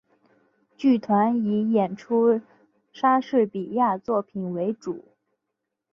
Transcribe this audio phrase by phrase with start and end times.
[0.75, 2.41] 剧团以演出
[2.91, 5.05] 莎士比亚作品为主。